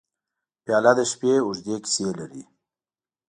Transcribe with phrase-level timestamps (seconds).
[0.63, 2.43] پیاله د شپې اوږدې کیسې لري.